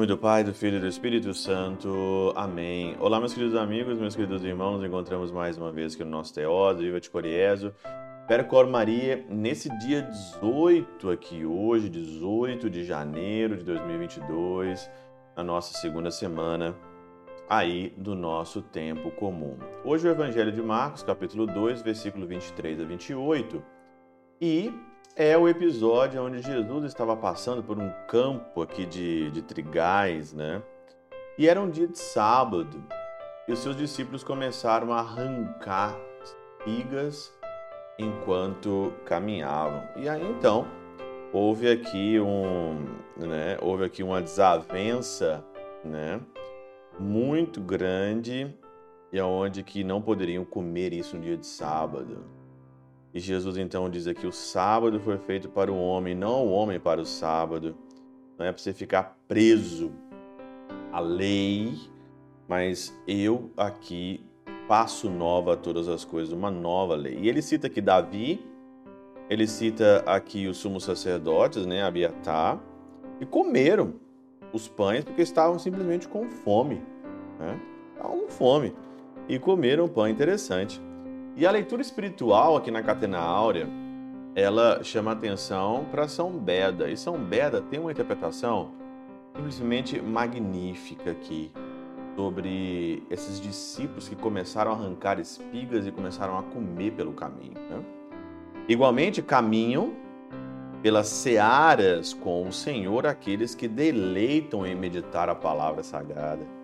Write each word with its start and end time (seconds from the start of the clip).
nome 0.00 0.06
do 0.06 0.16
Pai, 0.16 0.42
do 0.42 0.54
Filho 0.54 0.78
e 0.78 0.80
do 0.80 0.86
Espírito 0.86 1.34
Santo. 1.34 2.32
Amém. 2.34 2.96
Olá, 2.98 3.20
meus 3.20 3.34
queridos 3.34 3.54
amigos, 3.54 3.98
meus 3.98 4.16
queridos 4.16 4.42
irmãos. 4.42 4.78
Nos 4.78 4.84
encontramos 4.88 5.30
mais 5.30 5.58
uma 5.58 5.70
vez 5.70 5.94
aqui 5.94 6.02
no 6.02 6.10
nosso 6.10 6.32
Teóso, 6.32 6.78
Viva 6.78 6.98
de 6.98 7.10
Coriezo. 7.10 7.74
Percor 8.26 8.66
Maria, 8.66 9.22
nesse 9.28 9.68
dia 9.78 10.00
18 10.00 11.10
aqui, 11.10 11.44
hoje, 11.44 11.90
18 11.90 12.70
de 12.70 12.82
janeiro 12.82 13.58
de 13.58 13.64
2022, 13.64 14.90
na 15.36 15.44
nossa 15.44 15.76
segunda 15.76 16.10
semana 16.10 16.74
aí 17.46 17.92
do 17.98 18.14
nosso 18.14 18.62
tempo 18.62 19.10
comum. 19.10 19.58
Hoje 19.84 20.08
o 20.08 20.10
Evangelho 20.10 20.50
de 20.50 20.62
Marcos, 20.62 21.02
capítulo 21.02 21.46
2, 21.46 21.82
versículo 21.82 22.26
23 22.26 22.80
a 22.80 22.84
28. 22.84 23.62
E 24.40 24.72
é 25.16 25.36
o 25.36 25.48
episódio 25.48 26.22
onde 26.22 26.40
Jesus 26.40 26.84
estava 26.84 27.16
passando 27.16 27.62
por 27.62 27.78
um 27.78 27.90
campo 28.08 28.62
aqui 28.62 28.86
de, 28.86 29.30
de 29.30 29.42
trigais, 29.42 30.32
né? 30.32 30.62
E 31.36 31.48
era 31.48 31.60
um 31.60 31.70
dia 31.70 31.88
de 31.88 31.98
sábado. 31.98 32.82
E 33.48 33.52
os 33.52 33.58
seus 33.58 33.76
discípulos 33.76 34.22
começaram 34.22 34.92
a 34.92 35.00
arrancar 35.00 35.96
espigas 36.22 37.32
enquanto 37.98 38.92
caminhavam. 39.04 39.82
E 39.96 40.08
aí 40.08 40.22
então 40.22 40.66
houve 41.32 41.70
aqui 41.70 42.20
um, 42.20 42.84
né, 43.16 43.56
houve 43.60 43.84
aqui 43.84 44.02
uma 44.02 44.20
desavença, 44.20 45.44
né, 45.84 46.20
muito 46.98 47.60
grande 47.60 48.54
e 49.12 49.18
aonde 49.18 49.62
que 49.62 49.82
não 49.82 50.00
poderiam 50.00 50.44
comer 50.44 50.92
isso 50.92 51.16
no 51.16 51.22
dia 51.22 51.36
de 51.36 51.46
sábado. 51.46 52.39
E 53.12 53.20
Jesus 53.20 53.56
então 53.56 53.88
diz 53.90 54.06
aqui: 54.06 54.26
o 54.26 54.32
sábado 54.32 55.00
foi 55.00 55.18
feito 55.18 55.48
para 55.48 55.70
o 55.70 55.80
homem, 55.80 56.14
não 56.14 56.46
o 56.46 56.50
homem 56.50 56.78
para 56.78 57.00
o 57.00 57.06
sábado. 57.06 57.76
Não 58.38 58.46
é 58.46 58.52
para 58.52 58.62
você 58.62 58.72
ficar 58.72 59.18
preso 59.28 59.92
à 60.92 61.00
lei, 61.00 61.74
mas 62.48 62.96
eu 63.06 63.50
aqui 63.56 64.24
passo 64.66 65.10
nova 65.10 65.56
todas 65.56 65.88
as 65.88 66.04
coisas, 66.04 66.32
uma 66.32 66.50
nova 66.50 66.94
lei. 66.94 67.18
E 67.20 67.28
ele 67.28 67.42
cita 67.42 67.66
aqui 67.66 67.80
Davi, 67.80 68.40
ele 69.28 69.46
cita 69.46 70.02
aqui 70.06 70.46
os 70.46 70.56
sumos 70.58 70.84
sacerdotes, 70.84 71.66
né, 71.66 71.82
Abiatar, 71.82 72.58
e 73.20 73.26
comeram 73.26 73.94
os 74.52 74.68
pães 74.68 75.04
porque 75.04 75.22
estavam 75.22 75.58
simplesmente 75.58 76.08
com 76.08 76.30
fome. 76.30 76.80
Né? 77.38 77.60
Estavam 77.94 78.20
com 78.20 78.28
fome. 78.28 78.74
E 79.28 79.38
comeram 79.38 79.88
pão 79.88 80.08
interessante. 80.08 80.80
E 81.36 81.46
a 81.46 81.50
leitura 81.50 81.80
espiritual 81.80 82.56
aqui 82.56 82.70
na 82.70 82.82
Catena 82.82 83.18
Áurea, 83.18 83.68
ela 84.34 84.82
chama 84.82 85.12
atenção 85.12 85.86
para 85.90 86.08
São 86.08 86.32
Beda. 86.32 86.90
E 86.90 86.96
São 86.96 87.18
Beda 87.18 87.60
tem 87.60 87.80
uma 87.80 87.92
interpretação 87.92 88.72
simplesmente 89.34 90.00
magnífica 90.00 91.12
aqui 91.12 91.50
sobre 92.16 93.02
esses 93.08 93.40
discípulos 93.40 94.08
que 94.08 94.16
começaram 94.16 94.72
a 94.72 94.74
arrancar 94.74 95.18
espigas 95.18 95.86
e 95.86 95.92
começaram 95.92 96.36
a 96.36 96.42
comer 96.42 96.92
pelo 96.92 97.12
caminho. 97.12 97.54
Né? 97.54 97.82
Igualmente, 98.68 99.22
caminham 99.22 99.94
pelas 100.82 101.08
searas 101.08 102.12
com 102.12 102.48
o 102.48 102.52
Senhor 102.52 103.06
aqueles 103.06 103.54
que 103.54 103.68
deleitam 103.68 104.66
em 104.66 104.74
meditar 104.74 105.28
a 105.28 105.34
palavra 105.34 105.82
sagrada. 105.82 106.59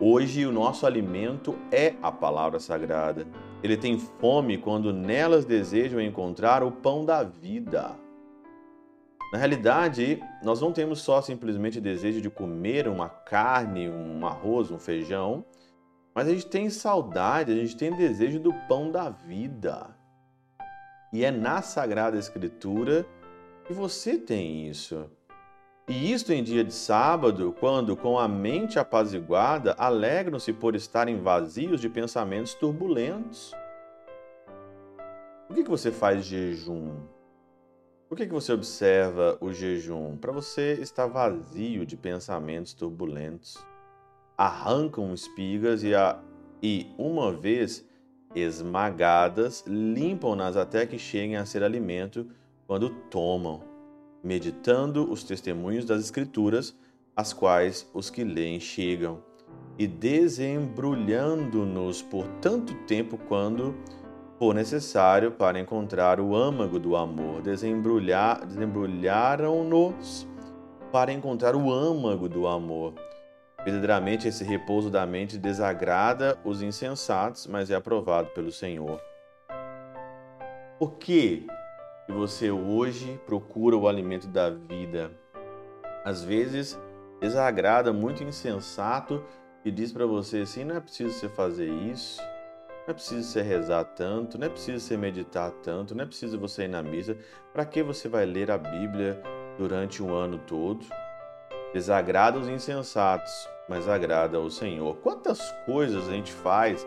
Hoje, 0.00 0.46
o 0.46 0.52
nosso 0.52 0.86
alimento 0.86 1.58
é 1.72 1.94
a 2.00 2.12
palavra 2.12 2.60
sagrada. 2.60 3.26
Ele 3.64 3.76
tem 3.76 3.98
fome 3.98 4.56
quando 4.56 4.92
nelas 4.92 5.44
desejam 5.44 6.00
encontrar 6.00 6.62
o 6.62 6.70
pão 6.70 7.04
da 7.04 7.24
vida. 7.24 7.96
Na 9.32 9.38
realidade, 9.38 10.22
nós 10.40 10.60
não 10.60 10.72
temos 10.72 11.00
só 11.00 11.20
simplesmente 11.20 11.80
desejo 11.80 12.20
de 12.20 12.30
comer 12.30 12.86
uma 12.86 13.08
carne, 13.08 13.90
um 13.90 14.24
arroz, 14.24 14.70
um 14.70 14.78
feijão, 14.78 15.44
mas 16.14 16.28
a 16.28 16.30
gente 16.30 16.46
tem 16.46 16.70
saudade, 16.70 17.50
a 17.50 17.56
gente 17.56 17.76
tem 17.76 17.90
desejo 17.90 18.38
do 18.38 18.54
pão 18.68 18.92
da 18.92 19.10
vida. 19.10 19.90
E 21.12 21.24
é 21.24 21.32
na 21.32 21.60
Sagrada 21.60 22.16
Escritura 22.16 23.04
que 23.64 23.72
você 23.72 24.16
tem 24.16 24.68
isso. 24.68 25.10
E 25.88 26.12
isto 26.12 26.34
em 26.34 26.44
dia 26.44 26.62
de 26.62 26.74
sábado, 26.74 27.56
quando, 27.58 27.96
com 27.96 28.18
a 28.18 28.28
mente 28.28 28.78
apaziguada, 28.78 29.74
alegram-se 29.78 30.52
por 30.52 30.76
estarem 30.76 31.18
vazios 31.18 31.80
de 31.80 31.88
pensamentos 31.88 32.52
turbulentos. 32.52 33.54
Por 35.46 35.56
que, 35.56 35.64
que 35.64 35.70
você 35.70 35.90
faz 35.90 36.26
jejum? 36.26 36.94
Por 38.06 38.18
que, 38.18 38.26
que 38.26 38.32
você 38.34 38.52
observa 38.52 39.38
o 39.40 39.50
jejum? 39.50 40.14
Para 40.18 40.30
você 40.30 40.74
estar 40.74 41.06
vazio 41.06 41.86
de 41.86 41.96
pensamentos 41.96 42.74
turbulentos. 42.74 43.56
Arrancam 44.36 45.14
espigas 45.14 45.82
e, 45.82 45.94
a, 45.94 46.20
e 46.62 46.92
uma 46.98 47.32
vez 47.32 47.88
esmagadas, 48.34 49.64
limpam-nas 49.66 50.54
até 50.54 50.84
que 50.84 50.98
cheguem 50.98 51.36
a 51.36 51.46
ser 51.46 51.62
alimento 51.62 52.26
quando 52.66 52.90
tomam 53.08 53.77
meditando 54.22 55.10
os 55.10 55.24
testemunhos 55.24 55.84
das 55.84 56.00
Escrituras, 56.00 56.76
as 57.16 57.32
quais 57.32 57.88
os 57.92 58.08
que 58.10 58.22
leem 58.24 58.60
chegam, 58.60 59.20
e 59.78 59.86
desembrulhando-nos 59.86 62.02
por 62.02 62.26
tanto 62.40 62.74
tempo 62.86 63.16
quando 63.16 63.74
for 64.38 64.54
necessário 64.54 65.32
para 65.32 65.58
encontrar 65.58 66.20
o 66.20 66.34
âmago 66.34 66.78
do 66.78 66.96
amor. 66.96 67.42
Desembrulhar, 67.42 68.46
desembrulharam-nos 68.46 70.26
para 70.92 71.12
encontrar 71.12 71.56
o 71.56 71.72
âmago 71.72 72.28
do 72.28 72.46
amor. 72.46 72.94
Verdadeiramente, 73.64 74.28
esse 74.28 74.44
repouso 74.44 74.88
da 74.88 75.04
mente 75.04 75.36
desagrada 75.36 76.38
os 76.44 76.62
insensatos, 76.62 77.46
mas 77.46 77.70
é 77.70 77.74
aprovado 77.74 78.28
pelo 78.28 78.52
Senhor. 78.52 79.00
Por 80.78 80.92
que 80.92 81.46
e 82.08 82.12
você 82.12 82.50
hoje 82.50 83.20
procura 83.26 83.76
o 83.76 83.86
alimento 83.86 84.26
da 84.26 84.48
vida. 84.48 85.10
Às 86.04 86.24
vezes 86.24 86.78
desagrada 87.20 87.92
muito 87.92 88.22
insensato 88.22 89.22
e 89.64 89.70
diz 89.70 89.92
para 89.92 90.06
você 90.06 90.38
assim: 90.38 90.64
não 90.64 90.76
é 90.76 90.80
preciso 90.80 91.12
você 91.12 91.28
fazer 91.28 91.68
isso, 91.68 92.20
não 92.20 92.88
é 92.88 92.92
preciso 92.94 93.22
você 93.22 93.42
rezar 93.42 93.84
tanto, 93.84 94.38
não 94.38 94.46
é 94.46 94.50
preciso 94.50 94.80
você 94.80 94.96
meditar 94.96 95.50
tanto, 95.62 95.94
não 95.94 96.04
é 96.04 96.06
preciso 96.06 96.38
você 96.38 96.64
ir 96.64 96.68
na 96.68 96.82
missa. 96.82 97.16
Para 97.52 97.66
que 97.66 97.82
você 97.82 98.08
vai 98.08 98.24
ler 98.24 98.50
a 98.50 98.56
Bíblia 98.56 99.22
durante 99.58 100.02
um 100.02 100.14
ano 100.14 100.38
todo? 100.46 100.86
Desagrada 101.74 102.38
os 102.38 102.48
insensatos, 102.48 103.30
mas 103.68 103.86
agrada 103.86 104.38
ao 104.38 104.48
Senhor. 104.48 104.96
Quantas 104.96 105.52
coisas 105.66 106.08
a 106.08 106.12
gente 106.12 106.32
faz 106.32 106.86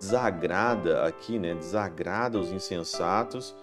desagrada 0.00 1.04
aqui, 1.04 1.38
né? 1.38 1.54
Desagrada 1.54 2.38
os 2.38 2.50
insensatos 2.50 3.54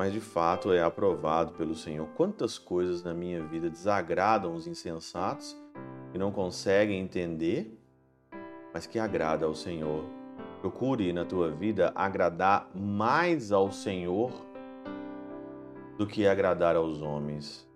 mas 0.00 0.14
de 0.14 0.20
fato 0.20 0.72
é 0.72 0.82
aprovado 0.82 1.52
pelo 1.52 1.74
Senhor. 1.74 2.08
Quantas 2.16 2.58
coisas 2.58 3.04
na 3.04 3.12
minha 3.12 3.42
vida 3.42 3.68
desagradam 3.68 4.54
os 4.54 4.66
insensatos 4.66 5.54
que 6.10 6.16
não 6.16 6.32
conseguem 6.32 6.98
entender, 6.98 7.78
mas 8.72 8.86
que 8.86 8.98
agrada 8.98 9.44
ao 9.44 9.54
Senhor. 9.54 10.06
Procure 10.62 11.12
na 11.12 11.26
tua 11.26 11.50
vida 11.50 11.92
agradar 11.94 12.70
mais 12.74 13.52
ao 13.52 13.70
Senhor 13.70 14.32
do 15.98 16.06
que 16.06 16.26
agradar 16.26 16.76
aos 16.76 17.02
homens. 17.02 17.68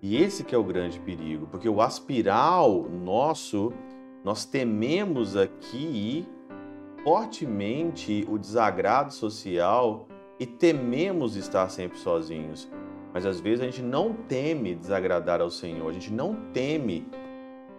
E 0.00 0.16
esse 0.16 0.44
que 0.44 0.54
é 0.54 0.58
o 0.58 0.64
grande 0.64 0.98
perigo, 1.00 1.46
porque 1.48 1.68
o 1.68 1.82
aspiral 1.82 2.88
nosso, 2.88 3.74
nós 4.24 4.46
tememos 4.46 5.36
aqui 5.36 6.26
fortemente 7.04 8.26
o 8.26 8.38
desagrado 8.38 9.12
social 9.12 10.08
e 10.38 10.46
tememos 10.46 11.36
estar 11.36 11.68
sempre 11.68 11.98
sozinhos. 11.98 12.70
Mas 13.12 13.26
às 13.26 13.40
vezes 13.40 13.60
a 13.60 13.64
gente 13.64 13.82
não 13.82 14.12
teme 14.12 14.74
desagradar 14.74 15.40
ao 15.40 15.50
Senhor, 15.50 15.88
a 15.88 15.92
gente 15.92 16.12
não 16.12 16.34
teme 16.52 17.06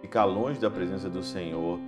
ficar 0.00 0.24
longe 0.24 0.60
da 0.60 0.70
presença 0.70 1.08
do 1.08 1.22
Senhor. 1.22 1.78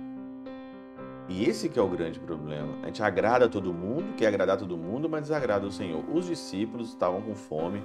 E 1.29 1.45
esse 1.45 1.67
que 1.67 1.77
é 1.77 1.81
o 1.81 1.87
grande 1.87 2.19
problema. 2.19 2.73
A 2.83 2.87
gente 2.87 3.03
agrada 3.03 3.49
todo 3.49 3.73
mundo, 3.73 4.15
quer 4.15 4.27
agradar 4.27 4.57
todo 4.57 4.77
mundo, 4.77 5.09
mas 5.09 5.23
desagrada 5.23 5.67
o 5.67 5.71
Senhor. 5.71 6.03
Os 6.13 6.25
discípulos 6.25 6.89
estavam 6.89 7.21
com 7.21 7.35
fome, 7.35 7.83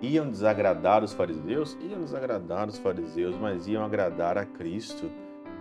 iam 0.00 0.28
desagradar 0.28 1.04
os 1.04 1.12
fariseus, 1.12 1.76
iam 1.80 2.00
desagradar 2.00 2.68
os 2.68 2.78
fariseus, 2.78 3.36
mas 3.36 3.66
iam 3.66 3.84
agradar 3.84 4.36
a 4.36 4.44
Cristo. 4.44 5.10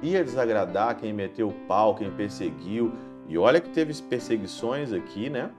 Ia 0.01 0.23
desagradar 0.23 0.97
quem 0.97 1.13
meteu 1.13 1.49
o 1.49 1.53
pau, 1.67 1.95
quem 1.95 2.11
perseguiu. 2.11 2.91
E 3.27 3.37
olha 3.37 3.59
que 3.59 3.69
teve 3.69 3.93
perseguições 4.03 4.93
aqui, 4.93 5.29
né? 5.29 5.51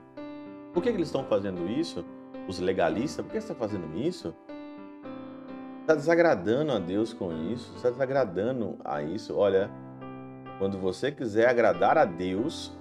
Por 0.73 0.83
que, 0.83 0.89
que 0.89 0.97
eles 0.97 1.07
estão 1.07 1.23
fazendo 1.23 1.69
isso? 1.69 2.05
Os 2.47 2.59
legalistas, 2.59 3.25
por 3.25 3.31
que 3.31 3.41
você 3.41 3.51
está 3.51 3.55
fazendo 3.55 3.97
isso? 3.97 4.33
Está 5.81 5.95
desagradando 5.95 6.71
a 6.71 6.79
Deus 6.79 7.13
com 7.13 7.31
isso, 7.31 7.73
está 7.75 7.89
desagradando 7.89 8.77
a 8.85 9.01
isso. 9.01 9.35
Olha, 9.35 9.71
quando 10.59 10.77
você 10.77 11.11
quiser 11.11 11.49
agradar 11.49 11.97
a 11.97 12.05
Deus, 12.05 12.77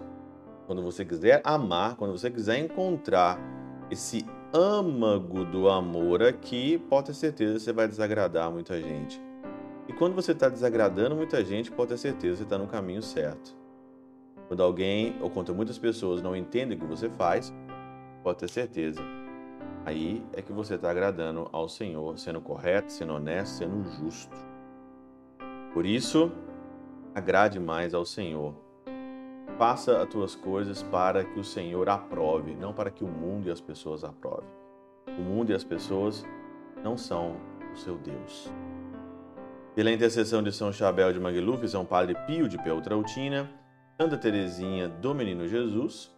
quando 0.67 0.83
você 0.83 1.05
quiser 1.05 1.41
amar, 1.45 1.97
quando 1.97 2.13
você 2.13 2.31
quiser 2.31 2.59
encontrar 2.59 3.39
esse 3.91 4.27
âmago 4.53 5.45
do 5.45 5.69
amor 5.69 6.23
aqui, 6.23 6.79
pode 6.91 7.07
ter 7.07 7.15
certeza 7.15 7.55
que 7.55 7.61
você 7.61 7.73
vai 7.73 7.89
desagradar 7.89 8.51
muita 8.51 8.79
gente. 8.81 9.21
quando 9.99 10.15
você 10.15 10.33
está 10.33 10.49
desagradando 10.49 11.17
muita 11.17 11.43
gente, 11.43 11.73
pode 11.73 11.89
ter 11.89 11.97
certeza 11.97 12.33
que 12.33 12.39
você 12.39 12.43
está 12.43 12.59
no 12.59 12.67
caminho 12.67 13.03
certo. 13.03 13.57
Quando 14.47 14.63
alguém, 14.63 15.17
ou 15.21 15.31
quando 15.31 15.55
muitas 15.55 15.79
pessoas 15.79 16.23
não 16.23 16.37
entendem 16.37 16.77
o 16.77 16.81
que 16.81 16.87
você 16.87 17.09
faz, 17.09 17.53
pode 18.23 18.39
ter 18.39 18.49
certeza. 18.49 19.01
Aí 19.85 20.23
é 20.33 20.43
que 20.43 20.53
você 20.53 20.75
está 20.75 20.91
agradando 20.91 21.49
ao 21.53 21.69
Senhor, 21.69 22.19
sendo 22.19 22.41
correto, 22.41 22.93
sendo 22.93 23.15
honesto, 23.15 23.55
sendo 23.57 23.83
justo. 23.91 24.37
Por 25.73 25.87
isso, 25.87 26.31
agrade 27.15 27.59
mais 27.59 27.95
ao 27.95 28.05
Senhor. 28.05 28.55
Faça 29.57 30.03
as 30.03 30.09
tuas 30.09 30.35
coisas 30.35 30.83
para 30.83 31.25
que 31.25 31.41
o 31.41 31.45
Senhor 31.45 31.89
aprove, 31.89 32.55
não 32.55 32.73
para 32.73 32.91
que 32.91 33.03
o 33.03 33.09
mundo 33.09 33.49
e 33.49 33.51
as 33.51 33.61
pessoas 33.61 34.05
aprovem. 34.05 34.49
O 35.07 35.23
mundo 35.23 35.51
e 35.51 35.55
as 35.55 35.65
pessoas 35.65 36.25
não 36.85 36.97
são 36.97 37.37
o 37.73 37.77
seu 37.77 37.97
Deus. 37.97 38.53
Pela 39.75 39.91
intercessão 39.91 40.43
de 40.43 40.53
São 40.53 40.73
Chabel 40.73 41.13
de 41.13 41.21
Magluf, 41.21 41.67
São 41.67 41.85
Padre 41.85 42.15
Pio 42.27 42.49
de 42.49 42.59
Peltrautina, 42.63 43.51
Santa 44.01 44.17
Teresinha 44.17 44.89
do 44.89 45.15
Menino 45.15 45.49
Jesus 45.49 46.18